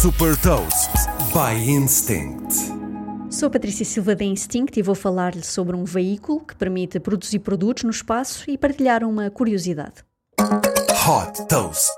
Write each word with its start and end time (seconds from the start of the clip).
Super 0.00 0.40
Toast 0.42 0.92
by 1.32 1.68
Instinct. 1.68 2.54
Sou 3.28 3.50
Patrícia 3.50 3.84
Silva 3.84 4.14
da 4.14 4.24
Instinct 4.24 4.78
e 4.78 4.82
vou 4.82 4.94
falar-lhe 4.94 5.42
sobre 5.42 5.74
um 5.74 5.82
veículo 5.82 6.38
que 6.38 6.54
permite 6.54 7.00
produzir 7.00 7.40
produtos 7.40 7.82
no 7.82 7.90
espaço 7.90 8.48
e 8.48 8.56
partilhar 8.56 9.02
uma 9.02 9.28
curiosidade. 9.28 10.04
Hot 10.38 11.48
Toast. 11.48 11.96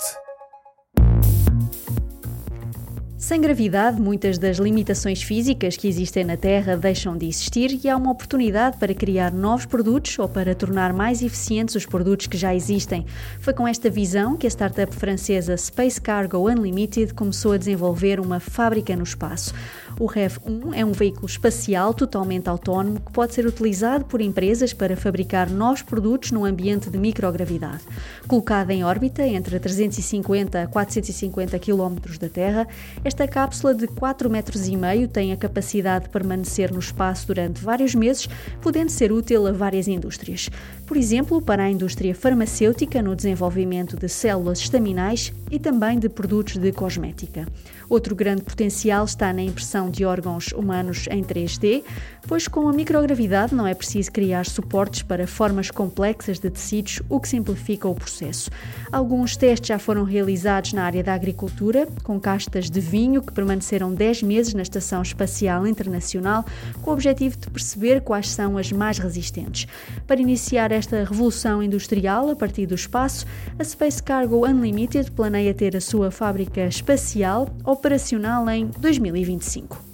Sem 3.21 3.39
gravidade, 3.39 4.01
muitas 4.01 4.39
das 4.39 4.57
limitações 4.57 5.23
físicas 5.23 5.77
que 5.77 5.87
existem 5.87 6.25
na 6.25 6.39
Terra 6.39 6.75
deixam 6.75 7.15
de 7.19 7.29
existir 7.29 7.79
e 7.85 7.87
há 7.87 7.95
uma 7.95 8.11
oportunidade 8.11 8.79
para 8.79 8.95
criar 8.95 9.31
novos 9.31 9.67
produtos 9.67 10.19
ou 10.19 10.27
para 10.27 10.55
tornar 10.55 10.95
mais 10.95 11.21
eficientes 11.21 11.75
os 11.75 11.85
produtos 11.85 12.27
que 12.27 12.39
já 12.39 12.55
existem. 12.55 13.05
Foi 13.39 13.53
com 13.53 13.69
esta 13.69 13.91
visão 13.91 14.39
que 14.39 14.47
a 14.47 14.51
startup 14.51 14.97
francesa 14.97 15.55
Space 15.55 16.01
Cargo 16.01 16.49
Unlimited 16.49 17.13
começou 17.13 17.53
a 17.53 17.59
desenvolver 17.59 18.19
uma 18.21 18.41
fábrica 18.41 18.97
no 18.97 19.05
espaço. 19.05 19.53
O 19.99 20.07
REV-1 20.07 20.73
é 20.73 20.83
um 20.83 20.93
veículo 20.93 21.27
espacial 21.27 21.93
totalmente 21.93 22.49
autónomo 22.49 23.01
que 23.01 23.13
pode 23.13 23.35
ser 23.35 23.45
utilizado 23.45 24.07
por 24.07 24.23
empresas 24.23 24.73
para 24.73 24.97
fabricar 24.97 25.51
novos 25.51 25.83
produtos 25.83 26.33
num 26.33 26.47
ambiente 26.47 26.89
de 26.89 26.97
microgravidade. 26.97 27.83
Colocada 28.27 28.73
em 28.73 28.83
órbita 28.83 29.23
entre 29.23 29.61
350 29.61 30.63
a 30.63 30.67
450 30.67 31.59
km 31.59 31.97
da 32.19 32.31
Terra, 32.31 32.67
esta 33.11 33.27
cápsula 33.27 33.75
de 33.75 33.89
4,5 33.89 34.31
metros 34.31 34.69
e 34.69 34.77
meio 34.77 35.09
tem 35.09 35.33
a 35.33 35.37
capacidade 35.37 36.05
de 36.05 36.11
permanecer 36.11 36.73
no 36.73 36.79
espaço 36.79 37.27
durante 37.27 37.61
vários 37.61 37.93
meses, 37.93 38.29
podendo 38.63 38.89
ser 38.89 39.11
útil 39.11 39.49
a 39.49 39.53
várias 39.53 39.89
indústrias. 39.89 40.49
Por 40.87 40.97
exemplo, 40.97 41.43
para 41.43 41.65
a 41.65 41.71
indústria 41.71 42.15
farmacêutica 42.15 43.03
no 43.03 43.17
desenvolvimento 43.17 43.97
de 43.97 44.09
células 44.09 44.61
estaminais 44.61 45.33
e 45.51 45.59
também 45.59 45.99
de 45.99 46.09
produtos 46.09 46.57
de 46.57 46.71
cosmética. 46.71 47.49
Outro 47.89 48.15
grande 48.15 48.43
potencial 48.43 49.05
está 49.05 49.33
na 49.33 49.43
impressão 49.43 49.91
de 49.91 50.05
órgãos 50.05 50.53
humanos 50.53 51.09
em 51.11 51.25
3D, 51.25 51.83
pois 52.29 52.47
com 52.47 52.69
a 52.69 52.73
microgravidade 52.73 53.53
não 53.53 53.67
é 53.67 53.75
preciso 53.75 54.13
criar 54.13 54.47
suportes 54.47 55.03
para 55.03 55.27
formas 55.27 55.73
complexas 55.73 56.39
de 56.39 56.49
tecidos, 56.51 57.03
o 57.09 57.19
que 57.19 57.29
simplifica 57.29 57.89
o 57.89 57.95
processo. 57.95 58.49
Alguns 58.93 59.37
testes 59.37 59.67
já 59.67 59.79
foram 59.79 60.05
realizados 60.05 60.73
na 60.73 60.85
área 60.85 61.03
da 61.03 61.15
agricultura, 61.15 61.89
com 62.05 62.21
castas 62.21 62.71
de 62.71 62.79
vinho 62.79 63.00
que 63.23 63.33
permaneceram 63.33 63.95
10 63.95 64.23
meses 64.23 64.55
na 64.55 64.63
Estação 64.63 65.01
Espacial 65.01 65.67
Internacional, 65.67 66.45
com 66.83 66.91
o 66.91 66.93
objetivo 66.93 67.37
de 67.39 67.49
perceber 67.49 68.03
quais 68.03 68.29
são 68.29 68.59
as 68.59 68.71
mais 68.71 68.99
resistentes. 68.99 69.67
Para 70.07 70.21
iniciar 70.21 70.71
esta 70.71 71.03
revolução 71.03 71.63
industrial 71.63 72.29
a 72.29 72.37
partir 72.37 72.67
do 72.67 72.75
espaço, 72.75 73.27
a 73.59 73.65
Space 73.65 74.03
Cargo 74.03 74.47
Unlimited 74.47 75.11
planeia 75.13 75.55
ter 75.55 75.77
a 75.77 75.81
sua 75.81 76.11
fábrica 76.11 76.67
espacial 76.67 77.49
operacional 77.65 78.49
em 78.51 78.67
2025. 78.79 79.90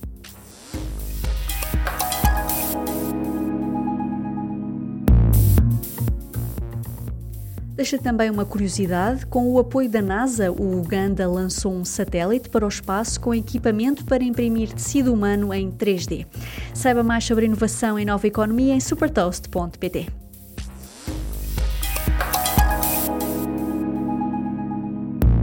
Deixa 7.77 7.98
também 7.98 8.30
uma 8.30 8.46
curiosidade: 8.46 9.27
com 9.27 9.50
o 9.52 9.58
apoio 9.58 9.88
da 9.88 10.00
NASA, 10.00 10.50
o 10.50 10.80
Uganda 10.80 11.28
lançou 11.28 11.72
um 11.72 11.84
satélite 11.84 12.48
para 12.48 12.64
o 12.64 12.69
espaço 12.69 13.20
com 13.20 13.34
equipamento 13.34 14.05
para 14.05 14.24
imprimir 14.24 14.72
tecido 14.72 15.12
humano 15.12 15.52
em 15.52 15.70
3D. 15.70 16.27
Saiba 16.72 17.02
mais 17.02 17.24
sobre 17.24 17.44
inovação 17.44 17.98
em 17.98 18.06
nova 18.06 18.27
economia 18.27 18.74
em 18.74 18.80
supertoast.pt. 18.80 20.06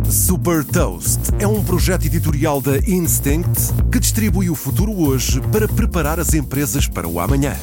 Super 0.10 0.64
Toast 0.66 1.20
é 1.40 1.48
um 1.48 1.64
projeto 1.64 2.06
editorial 2.06 2.60
da 2.60 2.78
Instinct 2.80 3.74
que 3.92 4.00
distribui 4.00 4.50
o 4.50 4.56
futuro 4.56 4.92
hoje 4.92 5.40
para 5.52 5.68
preparar 5.68 6.20
as 6.20 6.34
empresas 6.34 6.88
para 6.88 7.08
o 7.08 7.20
amanhã. 7.20 7.56